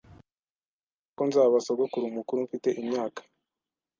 [0.03, 3.21] Birashoboka ko nzaba sogokuru mukuru mfite imyaka